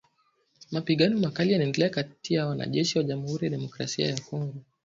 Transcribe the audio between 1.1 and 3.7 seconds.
makali yanaendelea kati ya wanajeshi wa jamuhuri ya